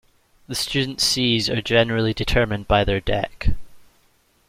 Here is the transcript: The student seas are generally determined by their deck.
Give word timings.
The 0.47 0.55
student 0.55 0.99
seas 0.99 1.47
are 1.47 1.61
generally 1.61 2.11
determined 2.11 2.67
by 2.67 2.83
their 2.83 2.99
deck. 2.99 3.49